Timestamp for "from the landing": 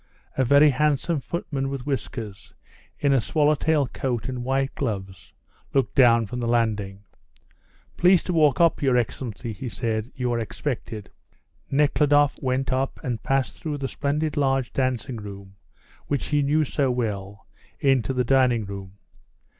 6.25-7.03